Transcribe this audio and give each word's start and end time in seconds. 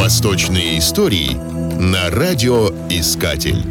Восточные 0.00 0.78
истории 0.78 1.34
на 1.78 2.08
радиоискатель. 2.08 3.62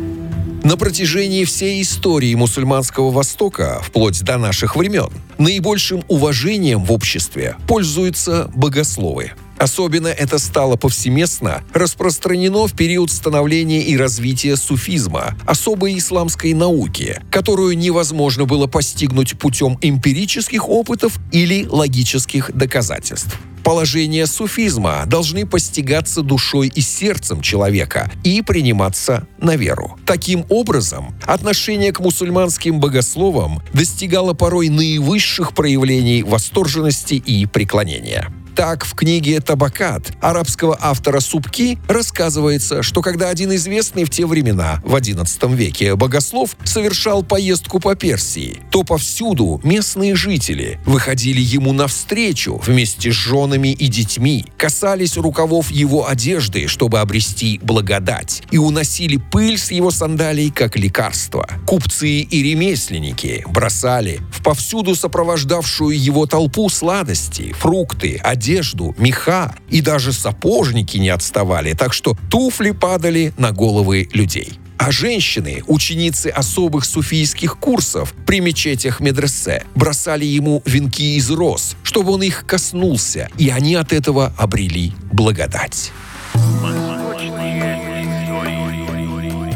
На 0.64 0.78
протяжении 0.78 1.44
всей 1.44 1.82
истории 1.82 2.35
мусульманского 2.35 3.09
Востока, 3.09 3.82
вплоть 3.83 4.21
до 4.21 4.37
наших 4.37 4.76
времен, 4.76 5.10
наибольшим 5.39 6.03
уважением 6.07 6.85
в 6.85 6.92
обществе 6.92 7.57
пользуются 7.67 8.52
богословы. 8.55 9.32
Особенно 9.57 10.07
это 10.07 10.38
стало 10.38 10.76
повсеместно 10.76 11.64
распространено 11.73 12.68
в 12.68 12.73
период 12.73 13.09
становления 13.09 13.82
и 13.82 13.98
развития 13.98 14.55
суфизма, 14.55 15.36
особой 15.48 15.98
исламской 15.98 16.54
науки, 16.54 17.23
которую 17.32 17.75
невозможно 17.75 18.46
было 18.46 18.68
постигнуть 18.68 19.38
путем 19.39 19.80
эмпирических 19.82 20.70
опытов 20.70 21.20
или 21.32 21.66
логических 21.66 22.52
доказательств 22.54 23.36
положения 23.70 24.26
суфизма 24.26 25.04
должны 25.05 25.46
постигаться 25.46 26.23
душой 26.23 26.72
и 26.73 26.82
сердцем 26.82 27.40
человека 27.40 28.12
и 28.23 28.41
приниматься 28.41 29.27
на 29.38 29.55
веру. 29.58 29.96
Таким 30.08 30.44
образом, 30.50 31.16
отношение 31.27 31.91
к 31.91 32.00
мусульманским 32.00 32.80
богословам 32.80 33.62
достигало 33.72 34.34
порой 34.34 34.70
наивысших 34.70 35.54
проявлений 35.54 36.24
восторженности 36.24 37.13
и 37.13 37.46
преклонения. 37.46 38.34
Так, 38.59 38.84
в 38.84 38.94
книге 38.94 39.40
«Табакат» 39.40 40.12
арабского 40.20 40.77
автора 40.81 41.22
Субки 41.22 41.80
рассказывается, 41.88 42.84
что 42.84 43.02
когда 43.02 43.30
один 43.30 43.55
известный 43.55 44.04
в 44.04 44.09
те 44.09 44.26
времена, 44.26 44.82
в 44.84 44.94
XI 44.94 45.55
веке, 45.55 45.95
богослов 45.95 46.58
совершал 46.66 47.23
поездку 47.23 47.80
по 47.80 47.95
Персии, 47.95 48.59
то 48.70 48.84
повсюду 48.84 49.62
местные 49.63 50.13
жители 50.13 50.77
выходили 50.85 51.40
ему 51.40 51.72
навстречу 51.72 52.62
вместе 52.66 53.13
с 53.13 53.16
женами 53.16 53.70
и 53.70 53.88
детьми, 53.88 54.45
касались 54.58 55.16
рукавов 55.16 55.71
его 55.71 56.10
одежды, 56.10 56.68
чтобы 56.68 56.99
обрести 56.99 57.62
благодать, 57.63 58.43
и 58.52 58.57
уносили 58.57 59.15
пыль 59.32 59.57
с 59.57 59.71
его 59.71 59.90
сандалий 59.90 60.52
как 60.52 60.76
лекарство. 60.76 61.48
Купцы 61.65 62.20
и 62.24 62.43
ремесленники 62.43 63.46
бросали 63.48 64.19
повсюду 64.50 64.95
сопровождавшую 64.95 65.95
его 65.95 66.25
толпу 66.25 66.69
сладости, 66.69 67.53
фрукты, 67.53 68.19
одежду, 68.23 68.95
меха 68.97 69.53
и 69.69 69.80
даже 69.80 70.11
сапожники 70.11 70.97
не 70.97 71.09
отставали, 71.09 71.73
так 71.73 71.94
что 71.94 72.17
туфли 72.31 72.72
падали 72.72 73.31
на 73.38 73.52
головы 73.52 74.09
людей. 74.11 74.53
А 74.80 74.92
женщины, 74.92 75.61
ученицы 75.67 76.30
особых 76.30 76.86
суфийских 76.86 77.59
курсов 77.59 78.16
при 78.25 78.39
мечетях 78.39 79.00
медресе, 79.02 79.66
бросали 79.75 80.25
ему 80.25 80.64
венки 80.66 81.16
из 81.16 81.30
роз, 81.30 81.75
чтобы 81.83 82.14
он 82.14 82.23
их 82.23 82.47
коснулся, 82.47 83.30
и 83.38 83.50
они 83.50 83.75
от 83.75 83.94
этого 83.94 84.33
обрели 84.36 84.94
благодать. 85.11 85.92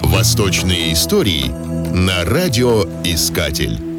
Восточные 0.04 0.94
истории 0.94 1.48
на 1.96 2.24
радиоискатель. 2.26 3.93